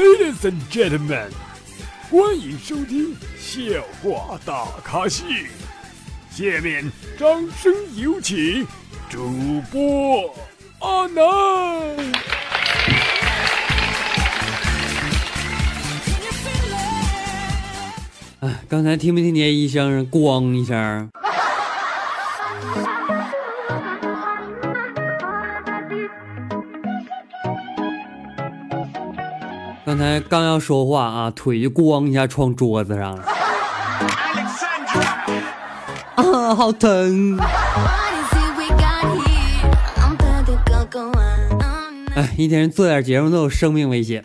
[0.00, 1.28] Ladies and gentlemen，
[2.10, 3.60] 欢迎收听笑
[4.02, 5.26] 话大咖秀。
[6.30, 8.66] 下面掌声有请
[9.10, 10.34] 主播
[10.78, 11.22] 阿南。
[18.40, 21.10] 哎，刚才听没听见一声“咣”一声？
[29.90, 33.24] 刚才刚要说话啊，腿就咣一下撞桌子上了。
[36.14, 37.36] 啊，好疼！
[42.14, 44.24] 哎，一天做点节目都有生命危险。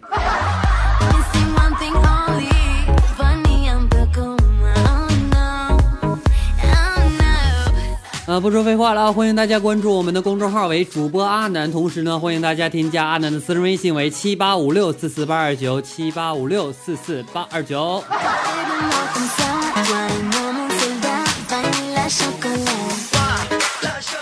[8.35, 9.11] 啊，不说废话了啊！
[9.13, 18.03] 欢迎大家关注我们的公众号为主播阿南，同时呢，欢迎大家添加阿南的私人微信为七八五六四四八二九七八五六四四八二九。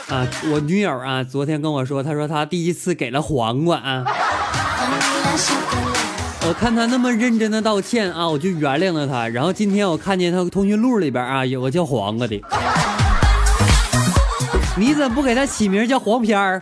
[0.10, 4.06] 啊，我女友啊，昨天跟我说，她说她第一次给了黄瓜啊。
[6.48, 9.28] 我看她那么认真的道歉啊，我就原谅了她。
[9.28, 12.40] 然后今天我看见她通讯录里边啊有个叫黄瓜的。
[14.76, 16.62] 你怎么不给他起名叫黄片儿？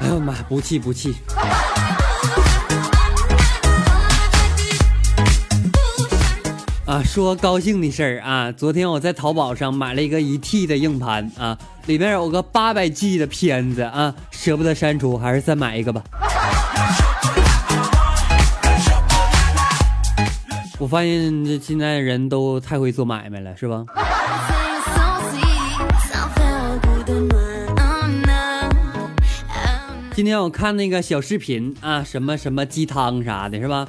[0.00, 1.14] 哎呦妈，不气不气！
[6.86, 16.02] 啊，说高兴的事儿啊，昨天我在淘宝上买了一个一 T 的硬盘啊，里面有个八百 G 的片子啊，舍不得删除，还是再买一个吧。
[20.78, 23.84] 我发现这现在人都太会做买卖了，是吧？
[30.16, 33.86] 今天我看那个小视频啊，什么什么鸡汤啥的，是吧？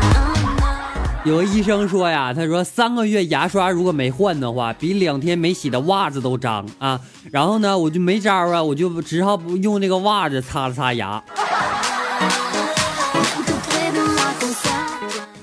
[1.24, 7.00] 有个医生说呀，他说三个月牙刷如果没换的话，比两天没洗的袜子都脏啊。
[7.32, 11.22] 然后呢，我就没招啊，我就只好用那个袜子擦了擦牙。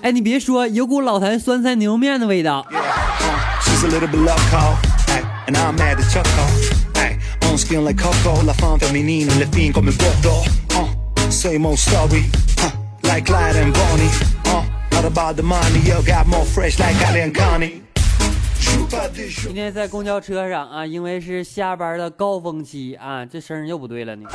[0.04, 2.64] 哎，你别说，有股老坛酸菜牛肉面的味道。
[19.48, 24.30] 今天在公交车上啊，因为是下班的高峰期啊，这声又不对了呢。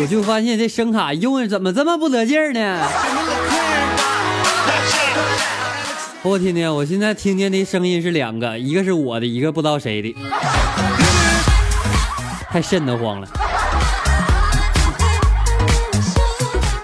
[0.00, 2.88] 我就发现这声卡用的怎么这么不得劲儿呢？
[6.22, 10.14] 我天天，我现在听见的声音是两个，一个是我的，一个不知道谁的，
[12.48, 13.28] 太瘆得慌了。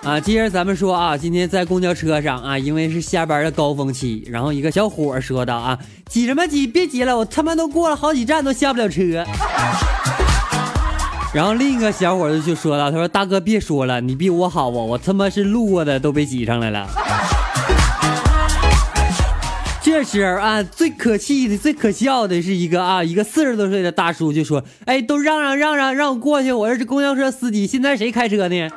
[0.03, 9.25] 啊，接着咱们说啊，今天在公交车上啊，因为是下班的高峰期，然后一个小伙说道啊，挤什么挤，别挤了，我他妈都过了好几站都下不了车。
[11.35, 16.87] 然后另一个小伙子就说了，他说大哥别说了，你比我好啊，我他妈是路过的都被挤上来了。
[19.83, 28.71] 这时候啊，最可气的、最可笑的是一个啊，一个四十多岁的大叔就说，哎，都让让让让让我过去，我是公交车司机，现在谁开车呢？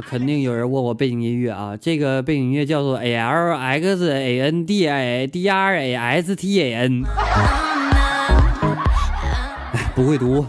[0.00, 7.04] 肯定有人问我背景音乐啊，这个背景音乐叫做 A L X A N D A D R A S T A N，
[9.72, 10.44] 哎， 不会读。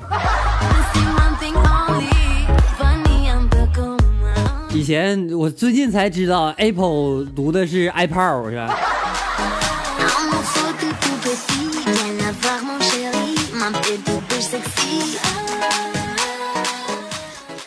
[4.74, 8.78] 以前我最近才知道 Apple 读的是 iPod 是吧？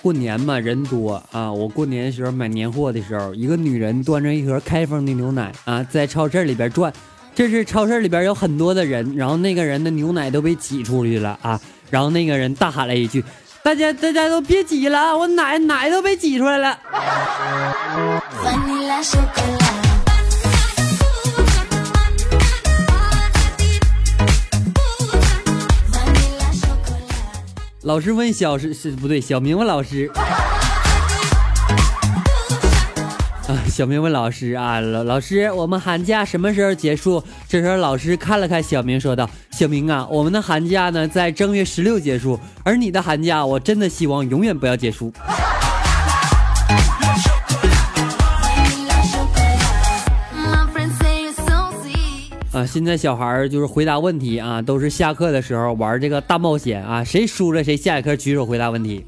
[0.03, 1.53] 过年嘛，人多啊！
[1.53, 6.93] 我过年的时候买年货的时候，一个女人端着一盒开封的牛奶啊，在超市里边转。
[7.35, 11.61] 这是超市里边有很多的人，然后那个人的牛奶都被挤出去了啊！
[11.91, 13.25] 然后那个人大喊了一句
[13.63, 16.79] ：“大家大家都别挤了，我奶奶都被挤出来了。”
[27.83, 30.11] 老师问小是是不对，小明问老师
[33.49, 37.25] ：“啊，小明问老师啊，老老师，我们寒假什么时候结束？
[37.49, 45.11] 这时候老师看了看小明，说道：“小明啊，我们的寒假呢在正月十六结束，而你的寒假，我真的希望永远不要结束。”
[52.53, 59.05] 啊，现在小孩就是回答问题啊，都是下课的时候玩这个大冒险啊，谁输了谁下一课举手回答问题。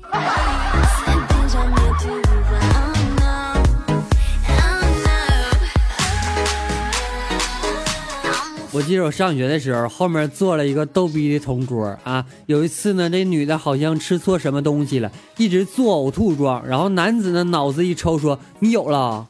[8.71, 12.25] 我记得我上学的时候，后面坐了一个逗逼的同桌啊。
[12.47, 16.65] 有一次呢，这女的好像吃错什么东西了，一直做呕吐状。
[16.65, 19.27] 然后男子呢脑子一抽说：“你有了。”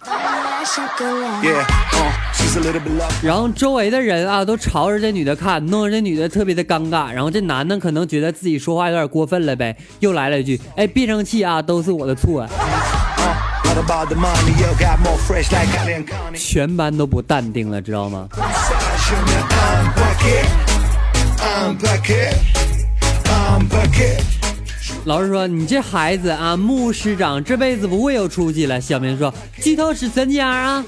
[3.23, 7.13] 然后周围的人啊都朝着这女的看，弄得这女的特别的尴尬。
[7.13, 12.47] 然后这男的可能觉得自己说话有点过分了呗，又来了一句：“哎，别生气啊，都是我的错。”
[16.37, 18.29] 全班都不淡定了，知道吗？
[25.05, 30.85] 老师说：“你这孩子啊，牧师长这辈子不会有出息了。”小明说：“鸡头是真家啊。”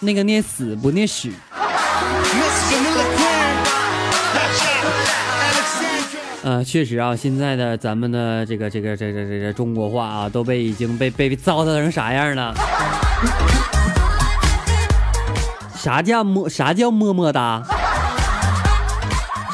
[0.00, 1.32] 那个念死不念屎。
[6.42, 12.54] 呃，确实啊，现在的咱们的这个这个这个这个中国话啊，都被已经被被糟蹋成啥样了？
[15.74, 16.48] 啥叫么？
[16.50, 17.62] 啥叫么么哒？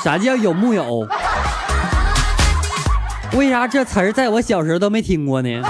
[0.04, 1.08] 啥叫有木有？
[3.32, 5.62] 为啥这词儿在我小时候都没听过呢？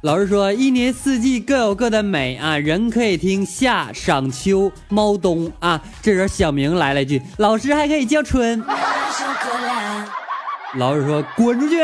[0.00, 5.80] 老师说，一年四季各有各的美啊，人可以听夏、赏秋、猫冬啊。
[6.02, 8.60] 这时候小明来了一句：“老师还可以叫春。”
[10.74, 11.76] 老师说：“滚出去！”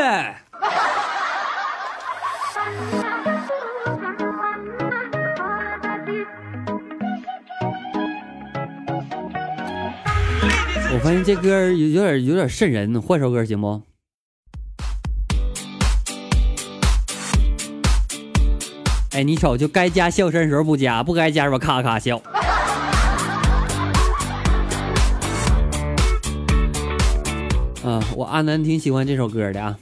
[10.95, 13.81] 我发现这歌有有点有点渗人，换首歌行不？
[19.11, 22.15] 哎，你瞅，就该加笑声时候不加，不该加时候咔咔笑。
[27.83, 29.77] 啊，我阿南挺喜欢这首歌的啊。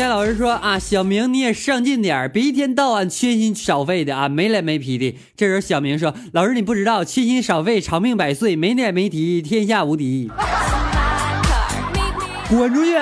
[0.00, 5.14] 天老师说啊，小明你也上进点别一天到晚缺心少肺的啊，没脸没皮的。
[5.36, 10.30] 这时候小明说：“老师你不知道，缺心少肺长命百岁，没脸没皮天下无敌。
[12.48, 12.92] ”滚出去！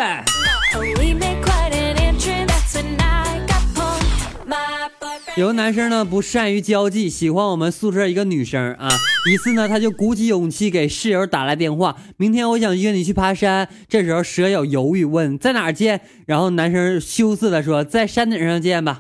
[5.39, 8.89] 有个男生呢不善于交际，喜欢我们宿舍一个女生啊。
[9.31, 18.99] 一次呢，他就鼓起勇气给室友打来电话：“明天我想约你去爬山。”这时候舍友犹豫问：“在哪儿见？”然后男生羞涩的说：“在山顶上见吧。”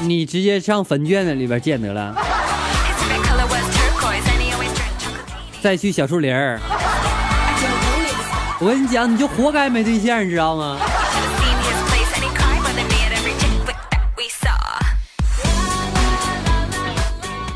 [0.00, 2.16] 你直接上坟圈子里边见得了。
[5.60, 6.58] 再去小树林儿。
[8.60, 10.78] 我跟你讲，你就活该没对象，你知道吗？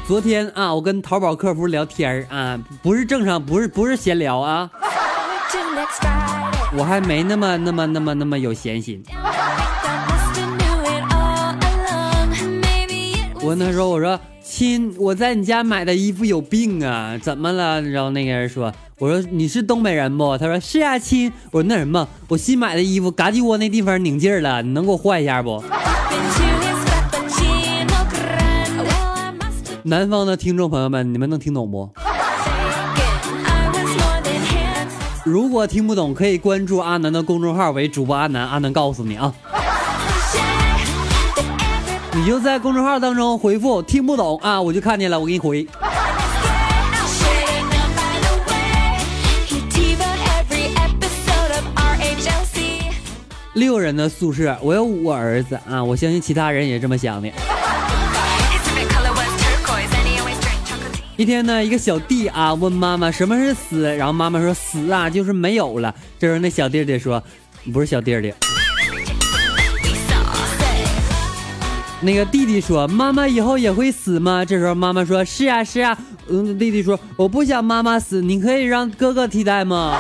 [0.09, 4.71] 昨天啊，我跟淘宝客服聊天啊，不是正常，不是不是闲聊啊，
[6.75, 9.05] 我还没那么那么那么那么有闲心。
[13.43, 17.83] 我跟他说，我说亲，我在你家买的衣服有病啊，怎么了？
[17.83, 20.39] 然后那个人说，我说你是东北人不？
[20.39, 21.31] 他说是啊，亲。
[21.51, 25.63] 我说那什么，我新买的衣服嘎叽窝那地方拧劲儿了，你能给我换一下不？
[29.89, 31.89] 南方的听众朋友们，你们能听懂不？
[35.25, 39.33] 如果听不懂，可以关注阿南的公众号为主播阿南，阿南告诉你啊。
[42.13, 45.67] 你就在公众号当中回复听不懂啊，我就看见了，我给你回。
[53.55, 57.33] 六人的宿舍，我有五个儿子啊，我相信其他人也这么想的。
[61.19, 65.93] 一天呢，一个小弟啊问妈妈什么是死，然后妈妈说死啊就是没有了。
[66.17, 67.21] 这时候那小弟弟说，
[67.73, 68.33] 不是小弟弟，
[72.01, 75.99] 那个弟弟说：“妈妈以后也会死吗？”这时候妈妈说：“是啊，是啊。”
[76.31, 79.99] 嗯，弟弟说：“我不想妈妈死，你可以让哥哥替代吗？”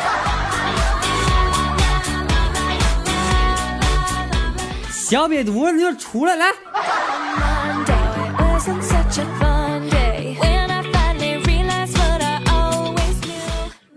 [4.89, 6.47] 小瘪犊子，你就出来来！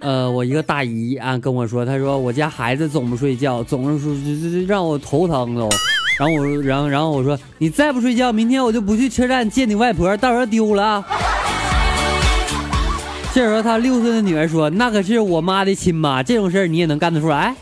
[0.01, 5.69] 呃，我一个大姨啊跟我说，她说我家孩子总不睡觉，总是说这这让我头疼都。
[6.19, 11.03] 然后我，然后，然后我说，你再不睡觉，明天我就不去车站接你外婆，到时候丢了。
[13.33, 17.55] 这时候他六岁的女儿说，那可是我妈的亲妈，这种事儿你也能干得出来？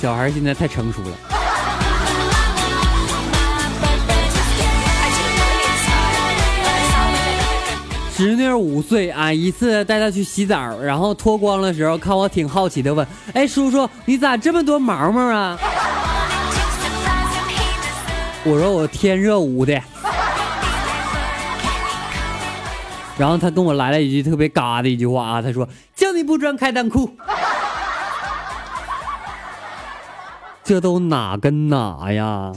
[0.00, 1.41] 小孩现在太成熟了。
[8.14, 15.58] 侄女五岁啊，一次带她去洗澡，然后脱光的时候，看我挺好奇的问：“哎，叔叔，你咋这么多毛毛啊？”
[18.44, 19.72] 我说：“我天热捂的。”
[23.18, 27.16] 然后他跟我来了一句特别嘎的一句话啊，他说：“叫你不穿开裆裤。”
[30.64, 32.52] 这都哪跟哪呀？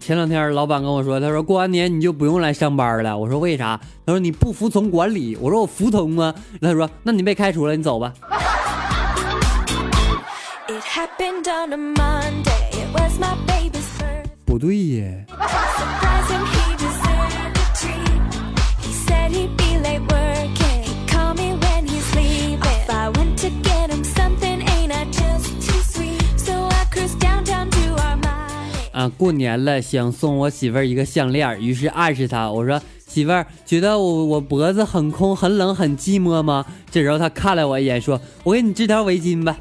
[0.00, 3.16] 前两天老板跟我说，他说过完年你就不用来上班了。
[3.16, 3.78] 我说为啥？
[4.06, 5.36] 他说你不服从管理。
[5.40, 6.34] 我说我服从啊。
[6.60, 8.12] 他说那你被开除了，你走吧。
[14.46, 15.26] 不对耶。
[28.92, 36.64] 啊，过年了，想送我媳妇儿一个项链，于是暗示她，我说媳妇儿，觉得我我脖子很空、很冷、很寂寞吗？
[36.90, 39.56] 这时候她看了我一眼，说：“我给你织条围巾吧。”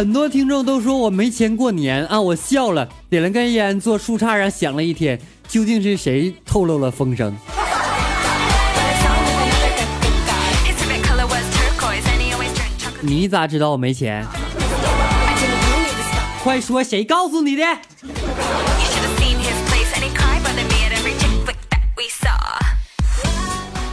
[0.00, 7.36] 很多听众都说我没钱过年啊，我笑了，点了根烟，坐树杈上想了一天，究竟是谁透露了风声？
[13.02, 14.26] 你咋知道我没钱？
[16.42, 17.62] 快说，谁告诉你的？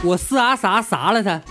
[0.02, 1.42] 我啥啥啥了他？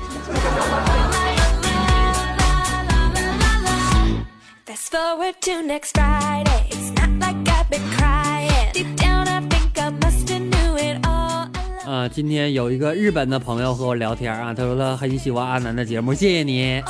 [11.86, 16.82] 啊，今天有一个日本的朋友和我聊天啊，他说他很喜欢阿南的节目，谢谢你。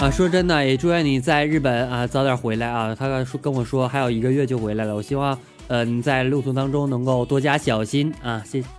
[0.00, 2.94] 啊，说真的，也祝愿你在日本啊早点回来啊。
[2.94, 8.77] 他说跟我说还有一个月就回来了，我希望呃你在路途当中能够多加小心啊，谢谢。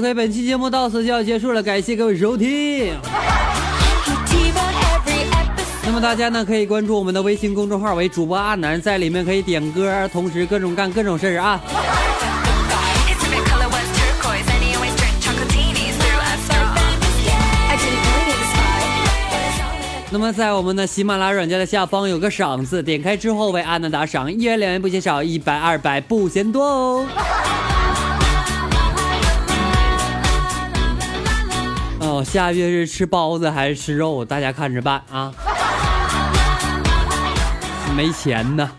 [0.00, 2.94] OK，本期节目到此就要结束了，感谢各位收听。
[5.84, 11.60] 那么大家呢可以关注我们的微信公众号为主播阿南，在里面可以点歌，同时各种干各种事儿啊。
[20.10, 27.06] 那么在我们的喜马拉雅软件的下方有个赏字，点开之后为阿南打赏，一元两元不嫌少，一百二百不嫌多哦。
[32.24, 34.24] 下月是吃包子还是吃肉？
[34.24, 35.32] 大家看着办啊！
[37.96, 38.70] 没钱呢。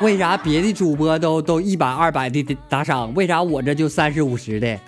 [0.00, 4.78] 为啥别的主播都都一百二百的打赏，为啥我这就三十五十的，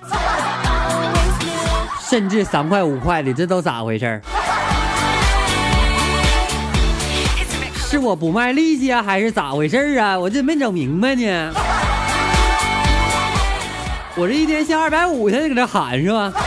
[2.09, 4.23] 甚至三块五块的，这都咋回事？
[7.91, 10.19] 是我不卖力气啊，还是咋回事啊？
[10.19, 11.53] 我这没整明白呢。
[14.17, 16.33] 我这一天下二百五，他就搁这喊是吧？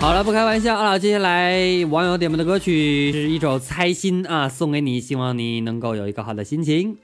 [0.00, 0.98] 好了，不开玩笑啊！
[0.98, 1.58] 接下来
[1.90, 6.96] 网友点播的歌曲是一首《猜心》啊，送给你，希望你能够有一个好的心情。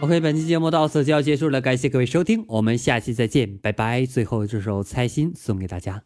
[0.00, 4.06] OK，本期节目到此就要结束了，感谢各位收听，我们下期再见，拜拜！
[4.06, 6.02] 最后这首《猜心》送给大家。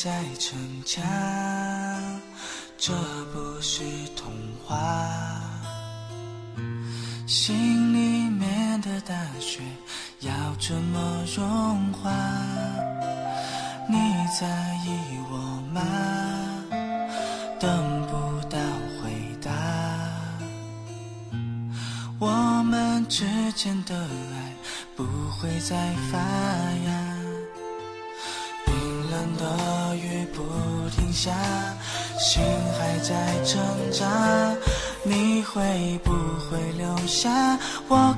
[0.00, 1.02] 在逞强，
[2.78, 2.94] 这
[3.32, 3.82] 不是
[4.14, 4.32] 童
[4.64, 4.78] 话。
[7.26, 9.60] 心里面的大雪
[10.20, 12.12] 要怎么融化？
[13.88, 13.98] 你
[14.40, 14.46] 在
[14.86, 15.36] 意我
[15.74, 15.82] 吗？
[17.58, 18.56] 等不到
[19.02, 19.10] 回
[19.42, 19.50] 答，
[22.20, 24.54] 我们之间的爱
[24.94, 25.02] 不
[25.32, 26.18] 会再发
[26.86, 27.07] 芽。
[31.20, 31.32] 下，
[32.16, 32.40] 心
[32.78, 33.12] 还在
[33.44, 33.58] 挣
[33.90, 34.06] 扎，
[35.02, 36.12] 你会不
[36.48, 37.58] 会留下？
[37.88, 38.14] 我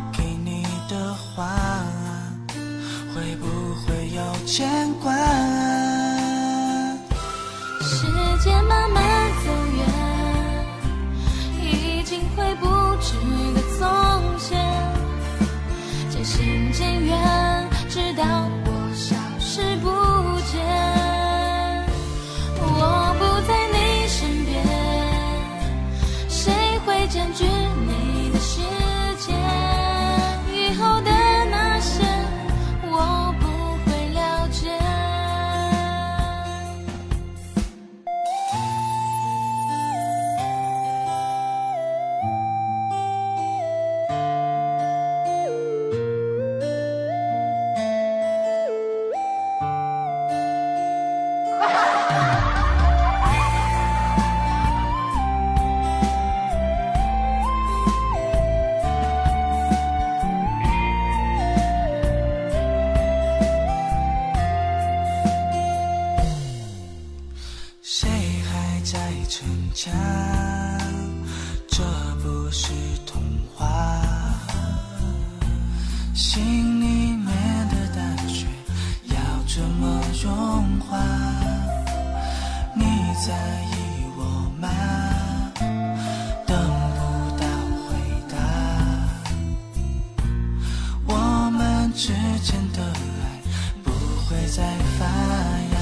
[92.42, 93.42] 之间的爱
[93.84, 93.90] 不
[94.24, 94.62] 会再
[94.98, 95.76] 发芽。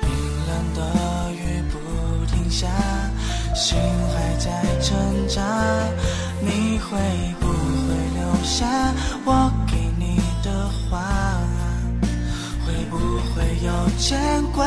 [0.00, 0.08] 冰
[0.46, 0.78] 冷的
[1.32, 1.74] 雨不
[2.26, 2.68] 停下，
[3.52, 3.76] 心
[4.14, 5.42] 还在挣扎，
[6.40, 6.96] 你会
[7.40, 8.64] 不会留下
[9.24, 11.02] 我给你的话？
[12.64, 12.96] 会不
[13.34, 14.64] 会有牵挂？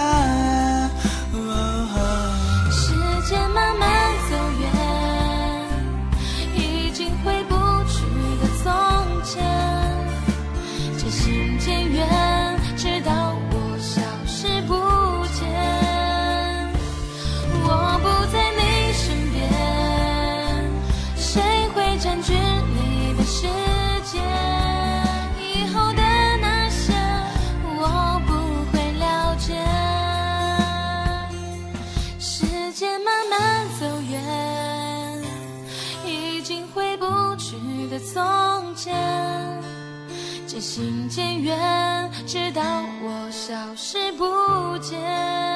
[40.69, 42.61] 渐行渐远，直到
[43.01, 45.48] 我消失不见。